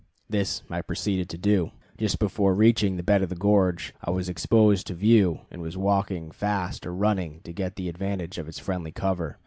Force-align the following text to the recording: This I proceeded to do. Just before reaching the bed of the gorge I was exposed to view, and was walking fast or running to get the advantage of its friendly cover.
This 0.27 0.63
I 0.67 0.81
proceeded 0.81 1.29
to 1.29 1.37
do. 1.37 1.73
Just 1.95 2.17
before 2.17 2.55
reaching 2.55 2.95
the 2.97 3.03
bed 3.03 3.21
of 3.21 3.29
the 3.29 3.35
gorge 3.35 3.93
I 4.03 4.09
was 4.09 4.29
exposed 4.29 4.87
to 4.87 4.95
view, 4.95 5.41
and 5.51 5.61
was 5.61 5.77
walking 5.77 6.31
fast 6.31 6.87
or 6.87 6.95
running 6.95 7.41
to 7.41 7.53
get 7.53 7.75
the 7.75 7.87
advantage 7.87 8.39
of 8.39 8.47
its 8.47 8.57
friendly 8.57 8.91
cover. 8.91 9.37